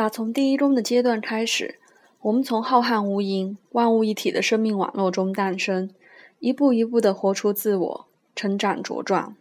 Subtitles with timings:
[0.00, 1.78] 打从第一中的阶段开始，
[2.22, 5.90] 我们从浩瀚无垠、万物一体的生命网络中诞生，
[6.38, 9.36] 一步一步地活出自我，成长茁壮。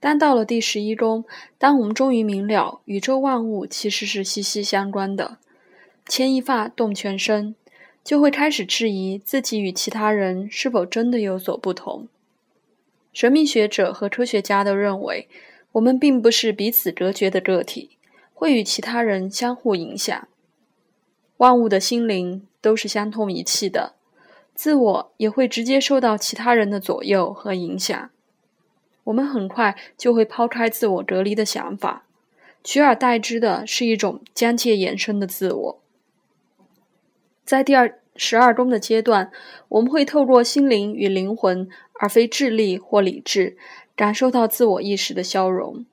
[0.00, 1.26] 但到了第十一中，
[1.58, 5.36] 当我们终于明了宇宙万物其实是息息相关的，
[6.08, 7.54] 牵一发动全身，
[8.02, 12.08] 就会开始质疑自己与其他人是否真的有所不同。
[13.12, 15.28] 神秘学者和科学家都认为，
[15.72, 17.95] 我们并不是彼此隔绝的个体。
[18.38, 20.28] 会与其他人相互影响，
[21.38, 23.94] 万物的心灵都是相通一气的，
[24.54, 28.10] 自我也会直接受到其他人的左右和影响。
[29.04, 32.04] 我们很快就会抛开自我隔离的想法，
[32.62, 35.80] 取而代之的是一种疆界延伸的自我。
[37.42, 39.32] 在第二十二宫的阶段，
[39.68, 43.56] 我们会透过心灵与灵魂，而非智力或理智，
[43.96, 45.86] 感受到自我意识的消融。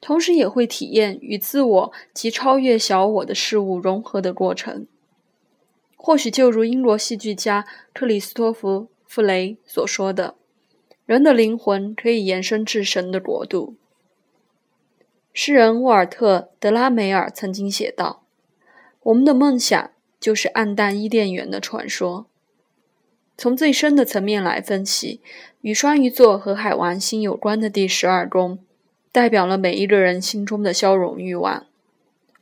[0.00, 4.86] 同时也会体验与自我及超越小我的事物融合的过程。
[5.96, 8.70] 或许就如英国戏剧家克里斯托弗·
[9.06, 10.34] 弗雷所说的
[11.04, 13.74] ：“人的灵魂可以延伸至神的国度。”
[15.34, 18.22] 诗人沃尔特·德拉梅尔曾经写道
[19.04, 22.26] ：“我们的梦想就是暗淡伊甸园的传说。”
[23.36, 25.20] 从最深的层面来分析，
[25.60, 28.58] 与双鱼座和海王星有关的第十二宫。
[29.12, 31.66] 代表了每一个人心中的消融欲望。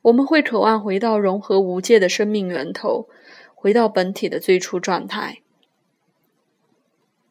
[0.02, 3.08] 我们会渴望回到融合无界的生命源头，
[3.54, 5.38] 回到本体的最初状态。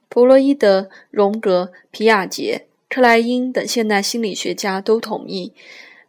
[0.10, 5.54] 弗洛伊德、荣格、皮亚杰、克莱因等现代心理学家都同意，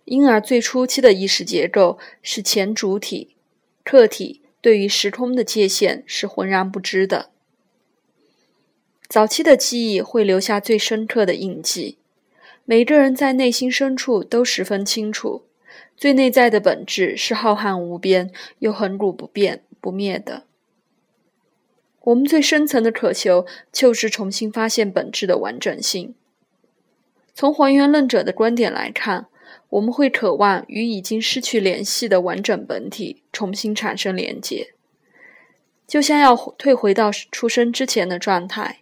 [0.07, 3.37] 婴儿最初期的意识结构是前主体，
[3.85, 7.31] 客体对于时空的界限是浑然不知的。
[9.09, 11.99] 早期的记忆会留下最深刻的印记。
[12.71, 15.45] 每个人在内心深处都十分清楚，
[15.97, 20.43] 最内在的本质是浩瀚无边又恒古不变不灭的。
[22.03, 26.15] 我们最深层的渴求就是重新发现本质的完整性。
[27.33, 29.29] 从还原论者的观点来看，
[29.71, 34.75] 我们会渴望与已经失去联系的完整本体重新产生连接，
[35.87, 38.81] 就像要退回到出生之前的状态。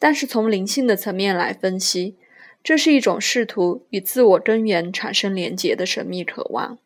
[0.00, 2.16] 但是从灵性的层面来分析。
[2.62, 6.78] 这是一种试图与自我根源产生连结的神秘渴望，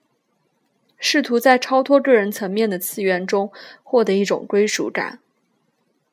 [0.98, 5.18] 试图在超脱个人层面的次元中获得一种归属感。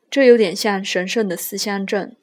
[0.09, 2.15] 这有点像神圣的思乡症。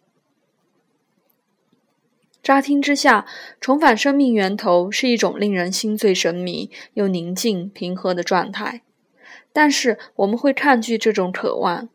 [2.42, 3.26] 乍听之下，
[3.60, 8.82] 重返生命源头是一种令人心醉神迷又宁静平和的状态，
[9.52, 11.88] 但是我们会抗拒这种渴望。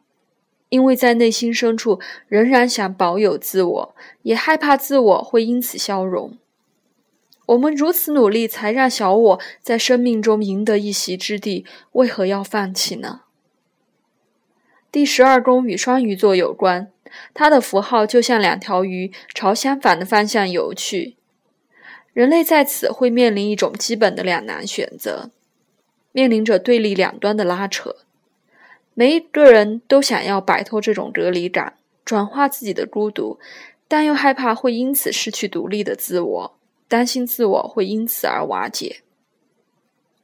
[0.69, 6.37] 因为在内心深处仍然想保有自我，也害怕自我会因此消融。
[7.45, 13.21] 我们如此努力，才让小我在生命中赢得一席之地，为何要放弃呢？
[14.91, 16.91] 第十二宫与双鱼座有关，
[17.33, 21.17] 它的符号就像两条鱼朝相反的方向游去。
[22.13, 25.29] 人类在此会面临一种基本的两难选择，
[26.11, 27.97] 面临着对立两端的拉扯。
[28.97, 33.37] 每一个人都想要摆脱这种隔离感，转化自己的孤独，
[33.89, 36.57] 但又害怕会因此失去独立的自我，
[36.87, 39.01] 担心自我会因此而瓦解。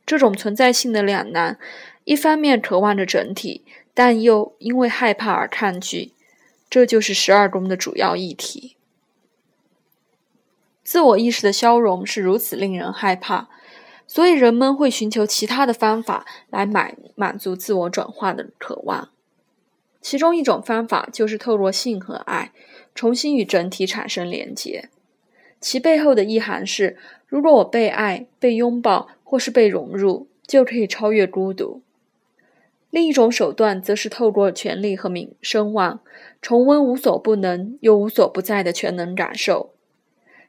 [0.05, 1.59] 这种存在性的两难，
[2.05, 6.13] 一方面渴望着整体，但又因为害怕而抗拒，
[6.69, 8.77] 这就是十二宫的主要议题。
[10.81, 13.49] 自我意识的消融是如此令人害怕。
[14.13, 19.07] 所以人们会寻求其他的方法来满满足自我转化的渴望，
[20.01, 22.51] 其中一种方法就是透过性和爱
[22.93, 24.89] 重新与整体产生连结。
[25.61, 31.81] 其背后的意涵是：如果我被爱、被拥抱或是被融入，就可以超越孤独。
[32.89, 36.01] 另一种手段则是透过权力和名声望，
[36.41, 39.71] 重温无所不能又无所不在的全能感受。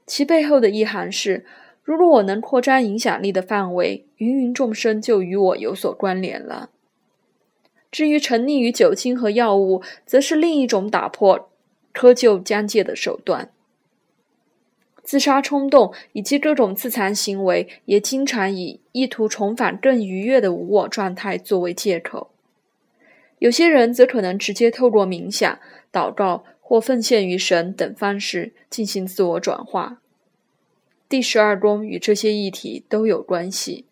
[0.04, 1.46] 其背后的意涵是。
[1.82, 6.70] 如果我能扩张影响力的范围，芸芸众生就与我有所关联了。
[7.90, 11.50] 至于沉溺于酒精和药物，则是另一种打破
[11.92, 13.50] 窠臼疆界的手段。
[15.02, 22.30] 自杀冲动以及各种自残行为，也经常以意图重返更愉悦的无我状态作为借口。
[23.40, 25.58] 有些人则可能直接透过冥想、
[25.92, 30.00] 祷告或奉献于神等方式进行自我转化。
[31.12, 33.84] 第十二宫与这些议题都有关系。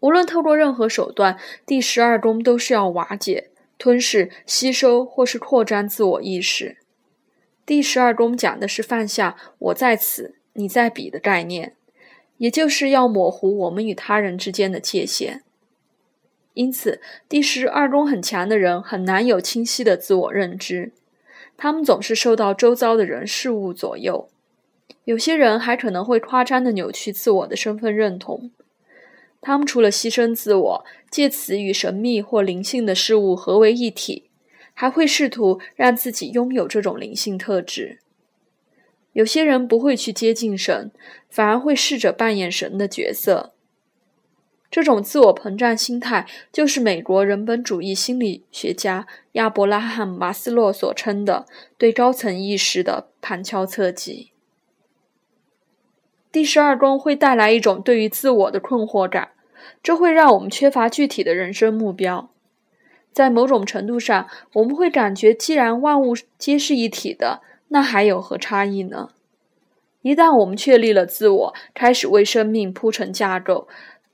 [0.00, 6.78] 无论透过任何手段，第十二宫都是要瓦解、吞噬、吸收或是扩张自我意识。
[7.66, 9.36] 第十二宫讲的是放下
[9.68, 11.74] “我在此，你在彼”的概念，
[12.38, 15.42] 也就是要模糊我们与他人之间的界限。
[16.54, 20.92] 因此，第十二宫很强的人很难有清晰的自我认知，
[21.58, 24.30] 他们总是受到周遭的人事物左右。
[25.04, 28.50] 有些人还可能会夸张的扭曲自我的身份认同，
[29.40, 34.30] 他们除了牺牲自我，借此与神秘或灵性的事物合为一体，
[34.72, 38.00] 还会试图让自己拥有这种灵性特质。
[39.12, 40.90] 有些人不会去接近神，
[41.28, 43.52] 反而会试着扮演神的角色。
[44.70, 51.46] 这种自我膨胀心态，就是美国人本主义心理学家亚伯拉罕·马斯洛所称的
[51.78, 54.33] 对高层意识的旁敲侧击。
[56.34, 59.28] 第十二宫会带来一种对于自我的困惑感，
[59.84, 62.28] 这会让我们缺乏具体的人生目标。
[63.12, 69.10] 在某种程度上，我们会感觉，既然万物皆是一体的，那还有何差异呢？
[70.02, 73.68] 一旦我们确立了自我，开始为生命铺成架构。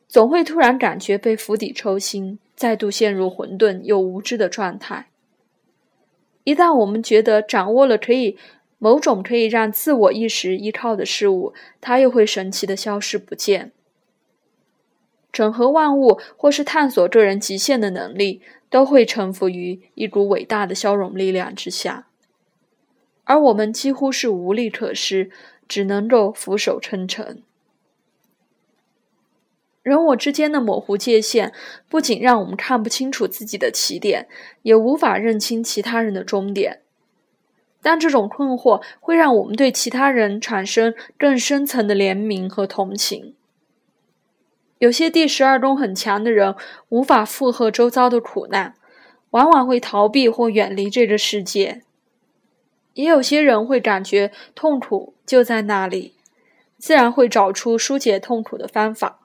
[0.07, 5.07] 总会突然感觉被釜底抽薪，再度陷入混沌又无知的状态。
[6.45, 8.37] 一旦我们觉得掌握了可以
[8.81, 13.71] 某种可以让自我意识依靠的事物，它又会神奇的消失不见。
[15.31, 22.09] 整合万物或是探索个人极限的能力，都会臣服于一股伟大的消融力量之下，
[23.25, 25.31] 而我们几乎是无力可施，
[25.69, 27.43] 只能够俯首称臣。
[29.83, 31.53] 人我之间的模糊界限，
[31.89, 34.27] 不仅让我们看不清楚自己的起点，
[34.63, 36.81] 也无法认清其他人的终点。
[37.83, 43.35] 但这种困惑会让我们对其他人产生更深层的怜悯和同情。
[44.79, 46.55] 有些第十二宫很强的人
[46.89, 48.75] 无法负荷周遭的苦难，
[49.31, 51.83] 往往会逃避或远离这个世界。
[52.95, 56.15] 也有些人会感觉痛苦就在那里，
[56.79, 59.21] 自然会找出疏解痛苦的方法。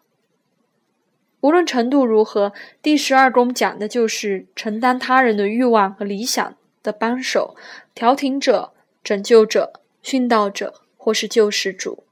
[1.42, 6.56] 无论程度如何，第十二宫讲的就是承担他人的欲望和理想
[6.86, 7.56] 的帮手、
[7.96, 8.72] 调停者、
[9.04, 12.04] 拯救者、殉道者，或是救世主。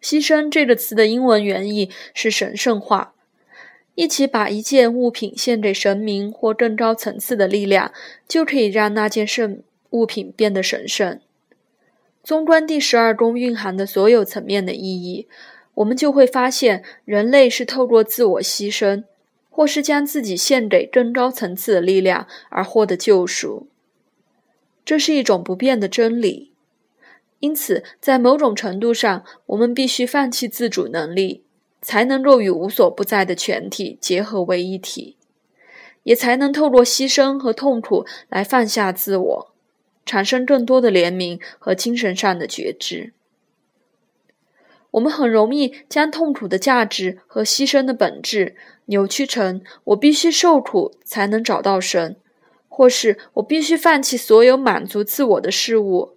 [0.00, 3.12] 牺牲这个词的英文原意是神圣化，
[3.94, 7.92] 一起把一件物品献给神明或更高层次的力量，
[8.26, 11.20] 就可以让那件圣物品变得神圣。
[12.22, 15.26] 纵观第十二宫蕴含的所有层面的意义，
[15.74, 19.04] 我们就会发现，人类是透过自我牺牲，
[19.58, 23.66] 或是将自己献给更高层次的力量而获得救赎。
[24.84, 26.52] 这是一种不变的真理。
[27.40, 31.42] 因此，在某种程度上，我们必须放弃自主能力，
[31.82, 35.16] 才能够与无所不在的全体结合为一体，
[36.04, 39.54] 也才能透过牺牲和痛苦来放下自我。
[40.06, 43.12] 产生更多的怜悯和精神上的觉知。
[44.92, 48.56] 我们很容易将痛苦的价值和牺牲的本质
[48.86, 52.16] 扭曲成“我必须受苦才能找到神”，
[52.68, 56.16] 或是“我必须放弃所有满足自我的事物”。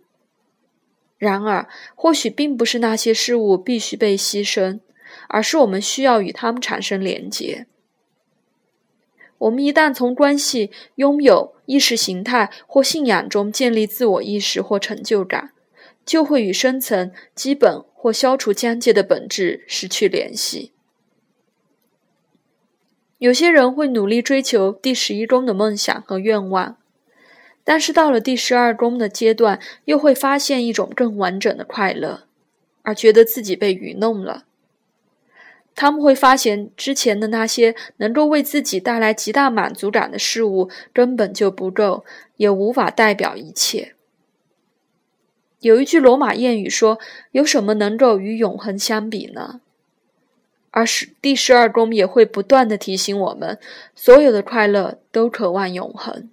[1.19, 4.79] 然而，或许并不是那些事物必须被牺牲，
[5.27, 7.67] 而是我们需要与他们产生连结。
[9.37, 15.51] 我们一旦从关系、拥有、意识形态或信仰中建立自我意识或成就感，
[16.05, 20.71] 就会与深层、基本或消除疆界的本质失去联系。
[23.19, 26.77] 有些人会努力追求第十一宫的梦想和愿望，
[27.63, 32.23] 但是到了第十二宫的阶段，又会发现一种更完整的快乐，
[32.81, 34.45] 而觉得自己被愚弄了。
[35.75, 42.03] 他们会发现，之前的那些能够为自己带来极大满足感的事物根本就不够，
[42.37, 43.95] 也无法代表一切。
[45.61, 46.99] 有一句罗马谚语说
[47.31, 49.61] ：“有什么能够与永恒相比呢？”
[50.71, 53.57] 而是第十二宫也会不断的提醒我们，
[53.95, 56.29] 所有的快乐都渴望永恒。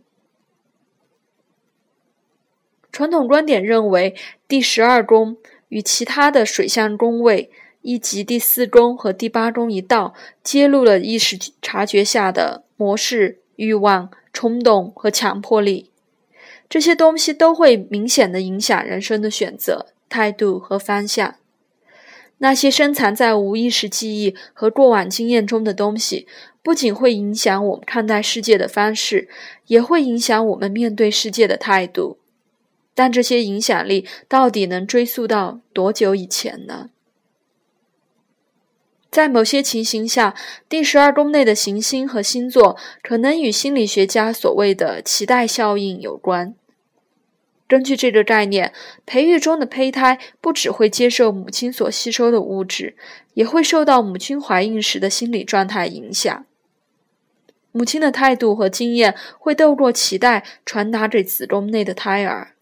[2.90, 4.14] 传统观点认为，
[4.48, 5.36] 第十二宫
[5.68, 7.50] 与其他的水象宫位。
[7.80, 15.90] 以及第四宫和第八宫一道，揭露了意识察觉下的模式、欲望、冲动和强迫力。
[16.68, 21.36] 这些东西都会明显的影响人生的选择、态度和方向。
[22.38, 26.28] 那些深藏在无意识记忆和过往经验中的东西，
[26.62, 29.28] 不仅会影响我们看待世界的方式，
[29.66, 32.18] 也会影响我们面对世界的态度。
[32.94, 36.90] 但这些影响力到底能追溯到多久以前呢？
[39.10, 40.34] 在某些情形下，
[40.68, 46.54] 第十二宫内的行星和星座可能与心理学家所谓的“脐带效应”有关。
[47.68, 48.72] 根据这个概念，
[49.04, 52.96] 培育中的胚胎不只会接受母亲所吸收的物质，
[53.34, 56.46] 也会受到母亲怀孕时的心理状态影响。
[57.70, 62.54] 母亲的态度和经验会透过脐带传达给子宫内的胎儿。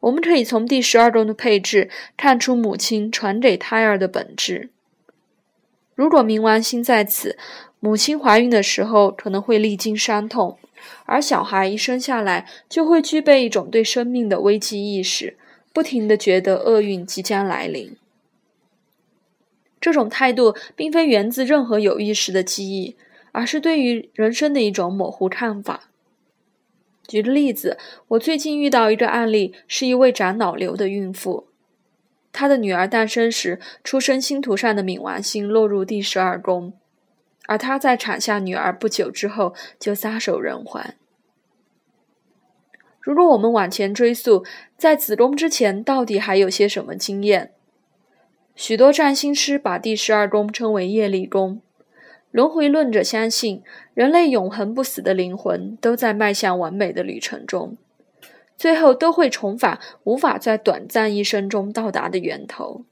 [0.00, 4.70] 我们可以从第十二宫的配置看出母亲传给胎儿的本质。
[5.96, 7.36] 如果冥王星在此，
[7.80, 10.58] 母亲怀孕的时候可能会历经伤痛。
[11.06, 15.36] 而小孩一生下来就会具备一种对生命的危机意识，
[15.72, 17.96] 不停地觉得厄运即将来临。
[19.80, 22.96] 这种态度并非源自任何有意识的记忆，
[23.32, 25.90] 而是对于人生的一种模糊看法。
[27.06, 27.76] 举个例子，
[28.08, 31.48] 我最近遇到一个案例，是一位长脑瘤的孕妇，
[32.32, 36.72] 她的女儿诞生时，出生星图上的冥王星落入第十二宫。
[37.48, 40.94] 而她在产下女儿不久之后就撒手人寰。
[43.00, 44.44] 如果我们往前追溯，
[44.76, 47.52] 在子宫之前到底还有些什么经验？
[48.54, 51.62] 许多占星师把第十二宫称为业力宫。
[52.30, 53.62] 轮回论者相信，
[53.94, 57.78] 人类永恒不死的灵魂都在迈向完美的旅程中，
[58.56, 62.84] 最后都会重返无法在短暂一生中到达的源头。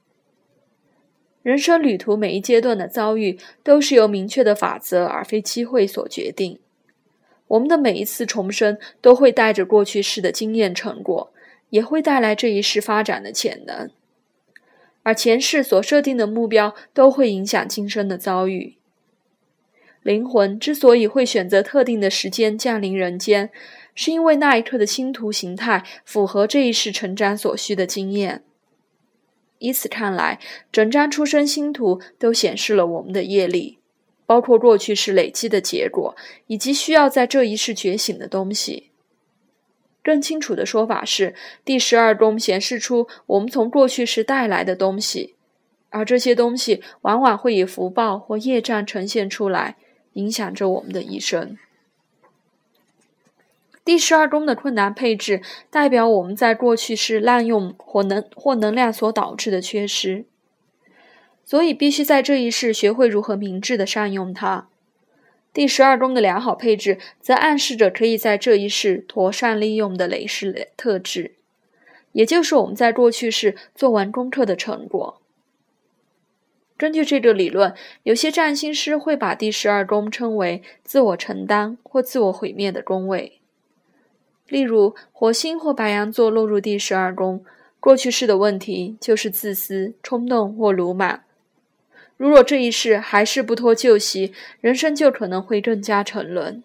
[1.47, 6.59] 人生旅途每一阶段的遭遇，都是由明确的法则而非机会所决定。
[7.47, 11.31] 我们的每一次重生，都会带着过去式的经验成果，
[11.69, 13.89] 也会带来这一世发展的潜能。
[15.03, 18.75] 而前世所设定的目标，都会影响今生的遭遇。
[20.03, 23.49] 灵魂之所以会选择特定的时间降临人间，
[23.95, 28.43] 是因为那一刻的星图形态符合这一世成长所需的经验。
[29.59, 30.39] 以此看来，
[30.71, 33.79] 整张出生星图都显示了我们的业力，
[34.25, 36.15] 包括过去式累积的结果，
[36.47, 38.91] 以及需要在这一世觉醒的东西。
[40.03, 41.35] 更清楚的说法是，
[41.65, 45.35] 第十二宫显示出我们从过去时带来的东西，
[45.89, 49.75] 而这些东西往往会以福报或业障呈现出来，
[50.13, 51.57] 影响着我们的一生。
[53.87, 55.41] 第十二宫的困难配置
[55.71, 60.25] 代表我们在过去是滥用或能或能量所导致的缺失，
[61.45, 64.67] 所以必须在这一世学会如何明智的善用它。
[65.53, 71.35] 第十二宫的良好配置则暗示着可以在这一世妥善利用的累世特质，
[72.11, 75.21] 也就是我们在过去世做完功课的成果。
[76.75, 83.36] 根据这个理论，有些占星师会把第十二宫称为自我承担或自我毁灭的宫位。
[84.47, 87.43] 例如，火星或白羊座落入第十二宫，
[87.79, 91.21] 过去式的问题就是自私、冲动或鲁莽。
[92.15, 96.63] 如果这一世还是不脱旧习，人生就可能会更加沉沦。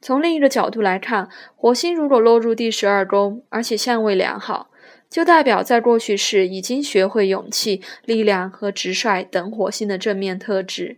[0.00, 4.70] 从另一个角度来看，火星如果落入第十二宫，而且相位良好，
[5.10, 10.96] 就代表在过去世已经学会勇气、力量和直率等火星的正面特质，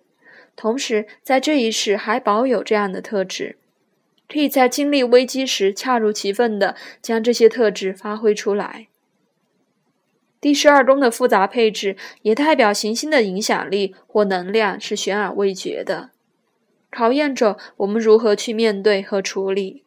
[0.55, 3.57] 同时在这一世还保有这样的特质。
[4.29, 8.89] 可以在经历危机时恰如其分地将这些特质发挥出来。
[10.41, 16.11] 第十二宫的复杂配置也代表行星的影响力或能量是悬而未决的，
[16.91, 19.85] 考验着我们如何去面对和处理。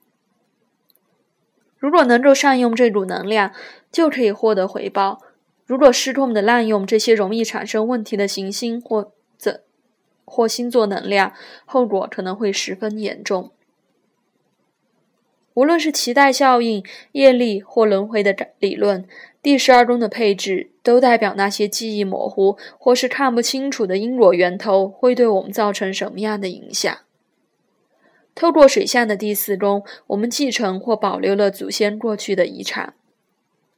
[1.77, 3.53] 如果能够善用这股能量，
[3.91, 5.19] 就可以获得回报；
[5.63, 9.61] 如果失控的滥用这些容易产生问题的行星或者
[10.25, 11.33] 或星座能量，
[11.65, 13.51] 后果可能会十分严重。
[15.57, 16.83] 无论是脐带效应、
[17.13, 19.07] 业力或轮回的理论，
[19.41, 26.95] 第十二宫的配置都代表那些记忆模糊或是看不清楚的因果源头会对我们造成什么样的影响。
[28.35, 32.93] 透过水象的第四宫，我们继承或保留了祖先过去的遗产。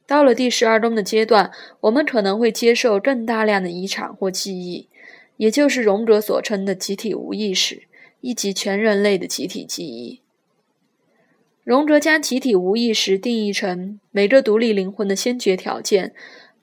[0.06, 4.86] 到了第十二宫的阶段，我们可能会接受更大量的遗产或记忆，
[5.38, 7.84] 也就是荣格所称的集体无意识，
[8.20, 10.20] 以及全人类的集体记忆。
[11.70, 16.12] 荣格将集体无意识定义成每个独立灵魂的先决条件，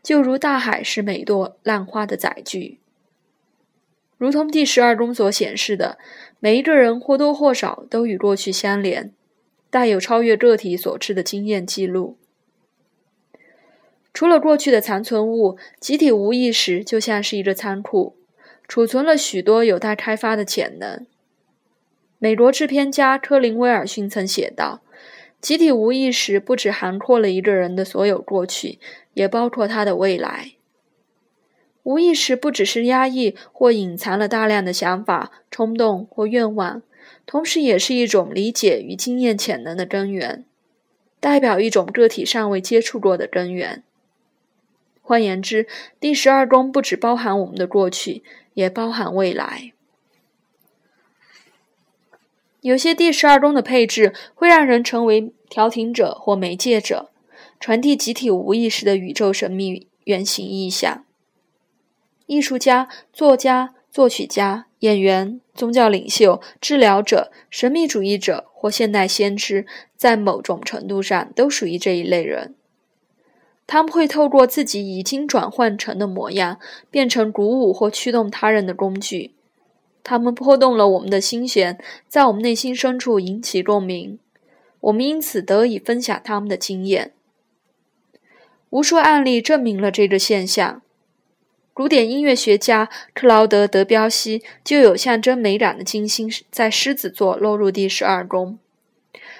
[0.03, 2.79] 就如大海是每朵浪花的载具。
[4.17, 5.97] 如同第十二宫所显示的，
[6.41, 9.13] 每一个人或多或少都与过去相连，
[9.69, 12.17] 带有超越个体所知的经验记录。
[14.13, 18.17] 除了过去的残存物，集体无意识就像是一个仓库，
[18.67, 21.07] 储存了许多有待开发的潜能。
[22.19, 24.81] 美国制片家科林·威尔逊曾写道。
[25.39, 28.79] 集体无意识不只涵括了一个人的所有过去，
[29.13, 30.53] 也包括他的未来。
[31.83, 36.81] 无意识不只是压抑或隐藏了大量的想法、冲动或愿望，
[37.25, 40.43] 同时也是一种理解与经验潜能的根源。
[41.19, 43.83] 代表一种个体尚未接触过的根源。
[45.01, 45.65] 换言之，
[45.99, 48.21] 第十二宫不只包含我们的过去，
[48.53, 49.71] 也包含未来。
[52.67, 57.09] 有些第十二宫的配置会让人成为调停者或媒介者，
[57.61, 61.05] 传递集体无意识的宇宙神秘原型意象。
[62.25, 72.53] 艺术家、作家、作曲家、演员、宗教领袖、治疗者、神秘主义者或现代先知，在某种程度上都属于这一类人。
[73.65, 76.59] 他们会透过自己已经转换成的模样，
[76.91, 79.35] 变成鼓舞或驱动他人的工具。
[80.09, 84.17] 他们拨动了我们的心弦，在我们内心深处引起共鸣，
[84.79, 87.11] 我们因此得以分享他们的经验。
[88.69, 90.81] 无数案例证明了这个现象。
[91.73, 98.57] 古典音乐学家克劳德·德彪西就有象征美感的金星在狮子座落入第十二宫，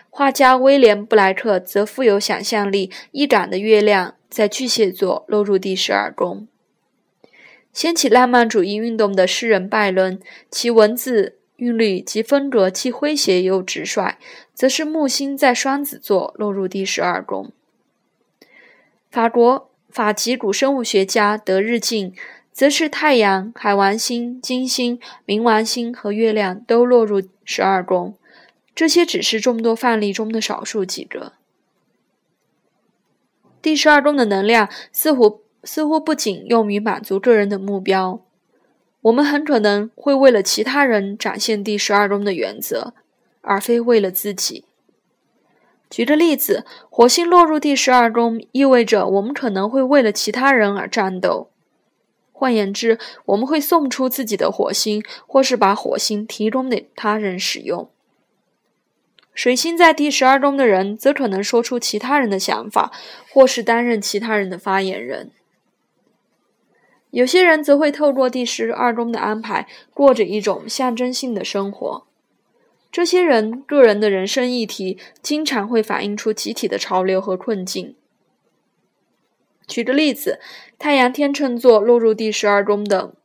[0.09, 6.45] 画家威廉·布莱克则富有想象力、易感的月亮在巨蟹座落入第十二宫。
[7.77, 10.19] 掀起浪漫主义运动的诗人拜伦，
[10.50, 14.17] 其文字韵律及风格既诙谐又直率，
[14.51, 17.51] 则是木星在双子座落入第十二宫。
[19.12, 19.69] 法国。
[19.89, 22.13] 法籍古生物学家德日进，
[22.51, 28.15] 则是太阳、海王星、金星、冥王星和月亮都落入十二宫，
[28.74, 31.34] 这些只是众多范例中的少数几个。
[33.62, 38.21] 第十二宫的能量似乎似乎不仅用于满足个人的目标，
[39.01, 42.93] 我们很可能会为了其他人展现第十二宫的原则，
[43.41, 44.63] 而非为了自己。
[45.89, 51.50] 举个例子，火星落入第十二宫，意味着我们可能会为了其他人而战斗。
[52.31, 57.89] 换言之，我们会送出自己的火星，或是把火星提供给他人使用。
[59.33, 62.93] 水星在第十二宫的人，则可能说出其他人的想法，
[63.33, 65.31] 或是担任其他人的发言人。
[67.17, 72.05] 有些人则会透过第十二宫的安排，过着一种象征性的生活。
[72.92, 77.96] 这些人个人的人生议题经常会反映出集体的潮流和困境。
[79.65, 80.39] 举个例子，
[80.77, 83.15] 太阳天秤座落入第十二宫的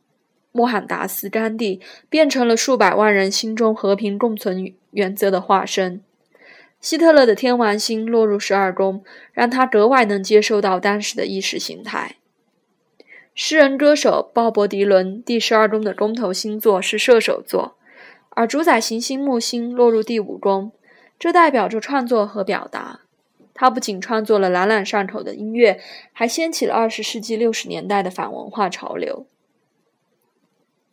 [0.53, 6.01] 莫罕达斯·甘地，变成了数百万人心中和平共存原则的化身。
[6.81, 12.17] 希特勒的天王星落入十二宫，让他格外能接受到当时的意识形态。
[13.35, 17.77] 诗人歌手鲍勃·迪伦第十二宫的宫头星座是射手座。
[18.35, 20.73] 而主宰行星木星落入第五宫，
[21.19, 23.01] 这代表着创作和表达。
[23.53, 25.79] 他不仅创作了朗朗上口的音乐，
[26.13, 29.27] 还掀起了二十世纪六十年代的反文化潮流。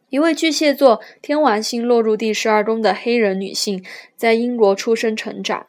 [0.10, 3.84] 一位巨蟹座天王星落入第十二宫的黑人女性，
[4.18, 5.68] 在英国出生成长，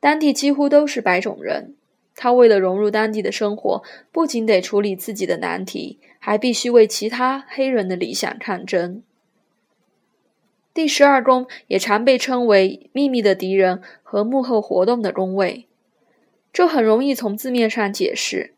[0.00, 1.75] 当地几乎都是白种人。
[2.16, 9.02] 他为了融入当地的生活，不仅得处理自己的难题，还必须为其他黑人的理想抗争。
[10.72, 15.66] 第十二宫也常被称为秘密的敌人和幕后活动的宫位，
[16.52, 18.54] 这很容易从字面上解释，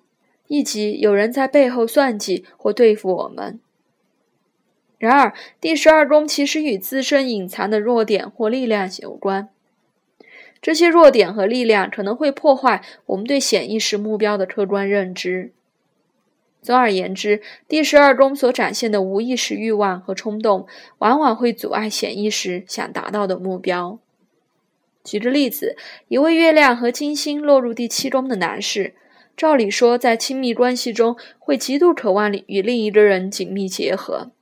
[0.47, 3.61] 以即有人在背后算计或对付我们。
[4.99, 9.49] 然而，第十二宫其实与自身隐藏的弱点或力量有关，
[10.61, 15.53] 这些弱点和力量可能会破坏我们对显意识目标的客观认知。
[16.61, 20.67] 总而言之，第十二宫所展现的无意识欲望和冲动，
[20.99, 23.99] 往往会阻碍显意识想达到的目标。
[25.05, 25.77] 举个例子，
[26.09, 28.95] 一位月亮和金星落入第七宫的男士，
[29.37, 34.33] 照理说在亲密关系中会极度渴望与另一个人紧密结合，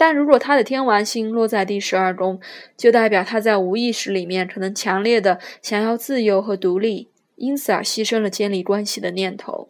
[0.00, 2.40] 但如果他的天王星落在第十二宫，
[2.74, 9.68] 就代表他在无意识里面可能强烈的想要自由和独立，因此而牺牲了建立关系的念头。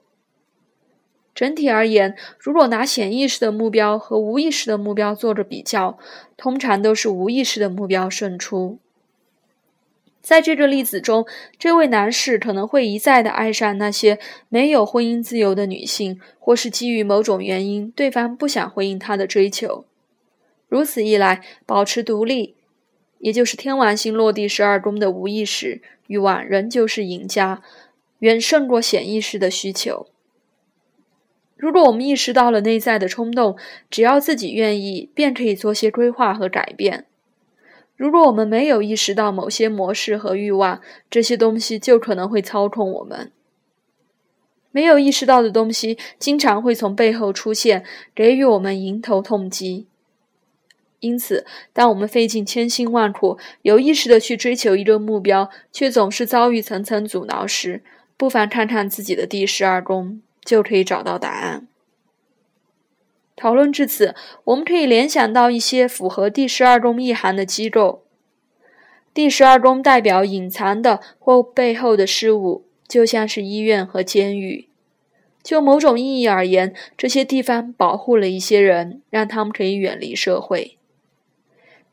[1.35, 5.99] 整体而言，如果拿显意识的目标和无意识的目标做着比较，
[6.37, 8.79] 通常都是无意识的目标胜出。
[10.21, 11.27] 在这个例子中，
[11.59, 19.87] 这位男士可能会一再的爱上那些没有婚姻自由的女性，或是基于某种原因，对方不想回应他的追求。
[20.71, 22.55] 如此一来，保持独立，
[23.19, 27.61] 也就是天王星落地十二宫的无意识欲望，仍旧是赢家，
[28.21, 30.07] 远胜过显意识的需求。
[31.57, 33.59] 如果我们意识到了内在的冲动，
[33.91, 37.05] 只要自己愿意，便可以做些规划和改变。
[37.97, 40.81] 如果我们没有意识到某些模式和欲望，
[41.11, 43.33] 这些东西就可能会操控我们。
[44.71, 49.89] 没有意识到的东西，经常会从背后出现，给予我们迎头痛击。
[51.01, 57.83] 因此，当我们费尽千辛万苦，有意识的去追求一个目标，却总是遭遇层层阻挠时，
[58.17, 61.67] 不妨看看自己的第十二宫，就可以找到答案。
[63.35, 68.03] 讨论至此，我们可以联想到一些符合第十二宫意涵的机构。
[69.15, 74.69] 第十二宫代表隐藏的或背后的事物，就像是医院和监狱。
[75.43, 80.77] 就某种意义而言，这些地方保护了一些人，让他们可以远离社会。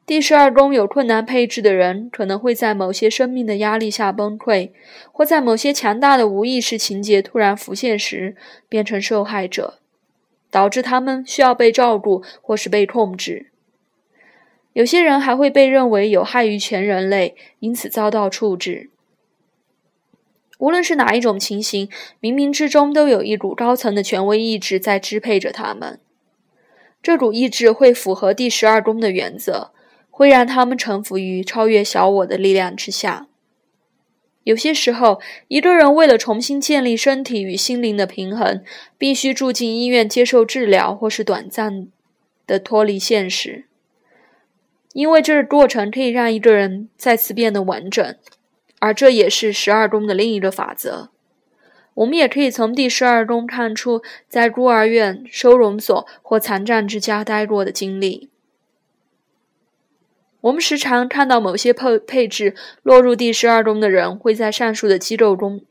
[0.07, 4.71] 第十二宫有困难配置的人，可能会在某些生命的压力下崩溃，
[5.11, 8.37] 或在某些强大的无意识情节突然浮现时
[8.69, 9.79] 变成受害者，
[10.49, 13.47] 导致他们需要被照顾或是被控制。
[14.71, 18.89] 有些人还会被认为有害于全人类，因此遭到处置。
[20.57, 21.89] 无论是哪一种情形，
[22.21, 25.99] 冥冥之中都有一股高层的权威意志在支配着他们。
[27.03, 29.71] 这股意志会符合第十二宫的原则。
[30.17, 33.27] 会让他们臣服于超越小我的力量之下。
[34.45, 38.63] 有些时候，一个人为了重新建立身体与心灵的平衡，
[38.97, 41.85] 必须住进医院接受治疗，或是短暂
[42.47, 43.65] 的脱离现实，
[44.93, 48.15] 因为这个过程可以让一个人再次变得完整。
[48.79, 51.11] 而这也是十二宫的另一个法则。
[51.93, 58.29] 我们也可以从第十二宫看出，在孤儿院、收容所或残障之家待过的经历。
[60.41, 65.61] 我们时常看到某些配配置落入第十二宫的人会在上述的机构中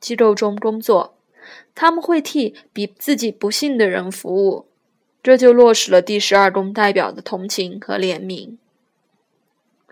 [0.00, 1.16] 机构中工作，
[1.74, 4.66] 他们会替比自己不幸的人服务，
[5.22, 8.56] 这就落实了第十二宫代表的同情和怜悯。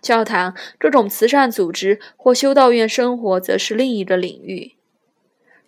[0.01, 4.73] 教堂这种慈善组织或修道院生活则是另一个领域。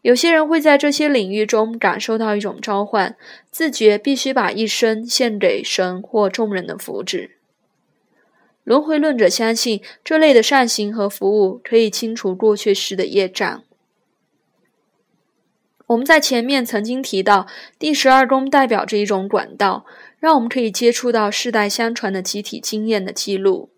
[0.03, 3.17] 有些人会在这些领域中感受到一种召唤，
[3.51, 7.31] 自觉必须把一生献给神或众人的福祉。
[8.69, 13.63] 轮回论者相信，这类的善行和服务可以清除过去式的业障。
[15.87, 17.47] 我们在前面曾经提到，
[17.79, 19.87] 第十二宫代表着一种管道，
[20.19, 23.71] 让我们可以接触到世代相传的集体经验的记录。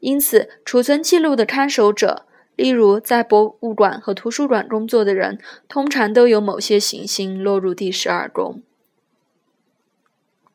[0.00, 8.60] 因此，储存记录的看守者，例如在博物馆和图书馆工作的人，通常都有某些行星落入第十二宫。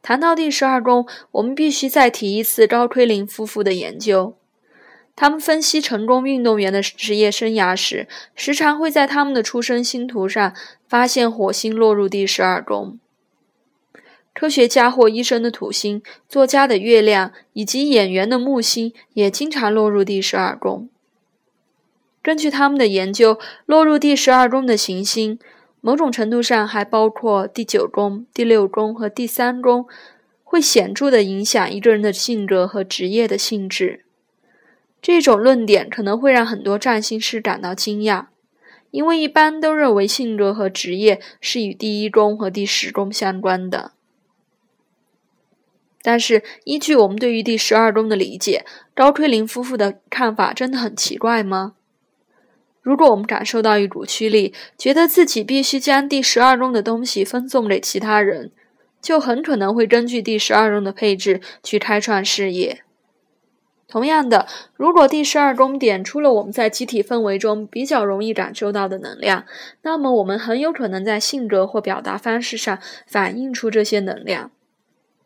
[0.06, 4.36] 谈到第十二宫，我们必须再提一次高奎林夫妇的研究。
[5.16, 10.54] 他们分析成功运动员的职业生涯时，时常会在他们的出生星图上
[10.88, 13.00] 发现火星落入第十二宫。
[14.32, 20.88] 科学家或医生的土星、作家的月亮以及演员的木星也经常落入第十二宫。
[22.22, 25.40] 根据他们的研究，落入第十二宫的行星。
[25.86, 29.86] 某种程度上还包括第九宫、第六宫和第三宫，
[30.44, 34.04] 会显著地影响一个人的性格和职业的性质。
[35.00, 38.26] 这种论点可能会让很多占星师感到惊讶，
[38.90, 43.92] 因为一般都认为性格和职业是与第一宫和第十宫相关的。
[46.02, 51.76] 但是，依据我们对于第十二宫的理解，高奎林夫妇的看法真的很奇怪吗？
[52.86, 58.52] 如果我们感受到一股驱力，觉得自己必须将第十二宫的东西分送给其他人，
[59.02, 62.84] 就很可能会根据第十二宫的配置去开创事业。
[63.88, 69.46] 同样的，如果第十二宫点出了我们在集体氛围中比较容易感受到的能量，
[69.82, 74.52] 那么我们很有可能在性格或表达方式上反映出这些能量。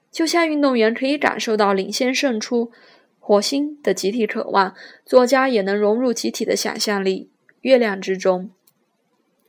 [0.10, 2.72] 就像运动员可以感受到领先胜出、
[3.20, 4.74] 火星的集体渴望，
[5.06, 7.30] 作家也能融入集体的想象力。
[7.62, 8.52] 月亮之中，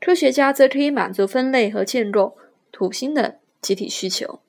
[0.01, 2.37] 科学家则可以满足分类和建构
[2.73, 4.40] 土星的集体需求。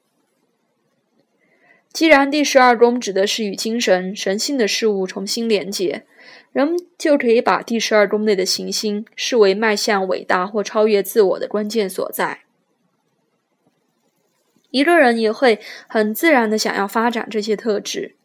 [1.94, 6.06] 既然第十二宫指的是与精神、神性的事物重新连接，
[6.54, 12.44] 人们就可以把第十二宫内的行星视为迈向伟大或超越自我的关键所在。
[14.70, 18.16] 一个人也会很自然的想要发展这些特质。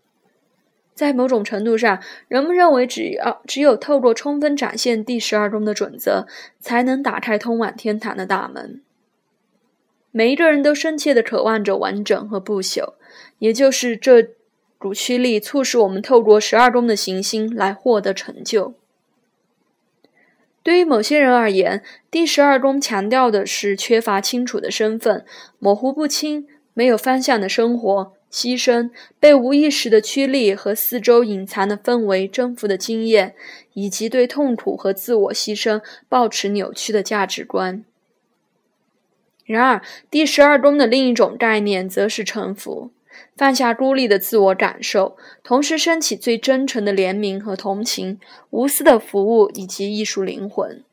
[0.97, 6.27] 在某种程度上，人们认为，只要只有透过充分展现第十二宫的准则，
[6.59, 8.81] 才能打开通往天堂的大门。
[10.11, 12.95] 每一个人都深切的渴望着完整和不朽，
[13.39, 14.31] 也就是这
[14.79, 18.73] 股驱力促使我们透过十二宫的行星来获得成就。
[20.63, 25.27] 对于某些人而言，第十二宫强调的是缺乏清楚的身份、
[25.59, 28.16] 模糊不清、没有方向的生活。
[28.37, 33.35] 牺牲被无意识的驱力和四周隐藏的氛围征服的经验，
[33.73, 37.83] 以及对痛苦和自我牺牲抱持扭曲的价值观。
[39.47, 42.91] 然而，第十二宫的另一种概念则是臣服，
[43.35, 48.21] 放下孤立的自我感受，同时升起最真诚的怜悯和同情，
[48.51, 50.85] 无私的服务以及艺术灵魂，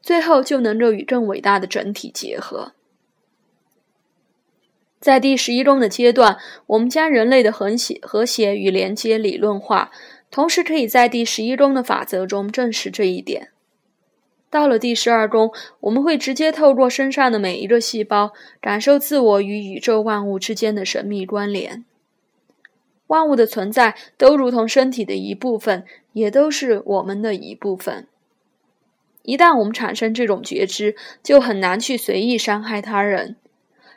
[0.00, 2.72] 最后就能够与更伟大的整体结合。
[5.02, 6.38] 在第十一中的阶段，
[6.68, 9.90] 我们将人类的和谐、和谐与连接理论化，
[10.30, 13.48] 同时可以在第十一中的法则中证实这一点。
[14.48, 21.84] 到了第十二宫，我们会直接透过身上的每一个细胞，感受自我与宇宙万物之间的神秘关联。
[23.08, 28.06] 万物的存在都如同身体的一部分，也都是我们的一部分。
[29.24, 33.34] 一旦我们产生这种觉知，就很难去随意伤害他人，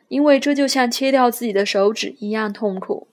[0.08, 3.08] 因为这就像切掉自己的手指一样痛苦。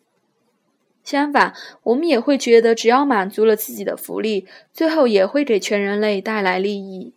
[1.05, 1.53] 相反，
[1.83, 7.13] 我们也会觉得，只要满足了自己的福利，最后也会给全人类带来利益。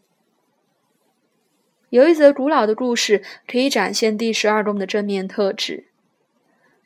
[1.91, 5.85] 有一则古老的故事可以展现第十二宫的正面特质。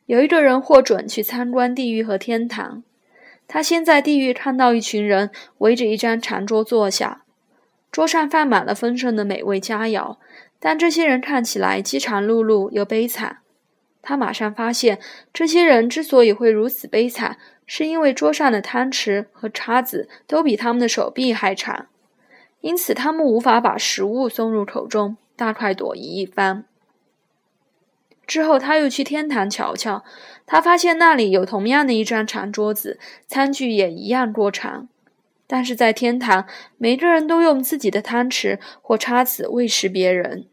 [0.06, 2.84] 有一个人获准去参观地狱和天堂，
[3.48, 7.24] 他先在地狱看到一群人围着一张长桌坐下，
[7.92, 10.18] 桌上放满了丰盛的美味佳肴，
[10.60, 13.38] 但这些人看起来饥肠辘辘又悲惨。
[14.02, 15.00] 他马上发现，
[15.34, 21.88] 这些人之所以会如此悲惨，是因为桌上的汤匙和叉子都比他们的手臂还长。
[22.62, 26.66] 因此，他们无法把食物送入口中，大快朵颐一番。
[28.28, 30.04] 之后，他又去天堂瞧瞧，
[30.46, 34.88] 他发现那里有同样的一张长桌子，餐具也一样过长。
[35.52, 36.46] 但是在天堂，
[36.78, 40.46] 每个人都用自己的汤匙或叉子喂食别人，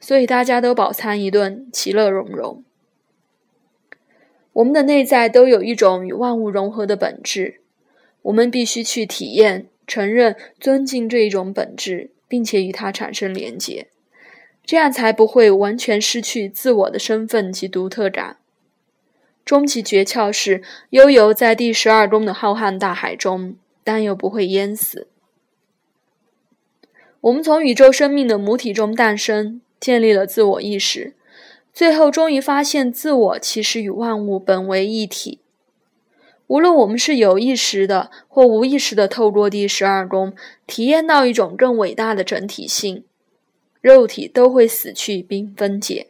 [0.00, 2.64] 所以大家都饱餐一顿，其乐融融。
[4.54, 7.60] 我们的内在都有一种与万物融合的本质，
[8.22, 9.68] 我们必须去体验。
[9.86, 13.88] 承认、尊敬这一种本质，并且与它产生连结，
[14.64, 18.38] 这样才不会完全失去自我的身份及独特感。
[19.44, 25.06] 终极诀窍是悠游在第十二宫的浩瀚大海中，但又不会淹死。
[27.20, 31.14] 我们从宇宙生命的母体中诞生，建立了自我意识，
[31.72, 35.38] 最后终于发现自我其实与万物本为一体。
[36.46, 40.34] 无论我们是有意识的或无意识的透过第十二宫
[40.66, 43.04] 体验到一种更伟大的整体性，
[43.80, 46.08] 肉体都会死去并分解。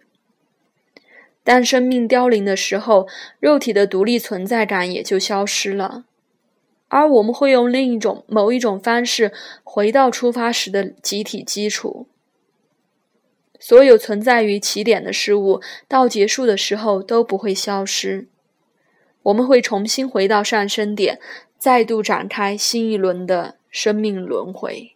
[1.45, 3.07] 当生命凋零的时候，
[3.39, 6.05] 肉体的独立存在感也就消失了，
[6.95, 9.33] 而我们会用另一种某一种方式
[9.65, 12.07] 回到出发时的集体基础。
[13.59, 18.29] 所有存在于起点的事物，到结束的时候都不会消失。
[19.25, 21.19] 我们会重新回到上升点，
[21.59, 24.94] 再度展开新一轮的生命轮回。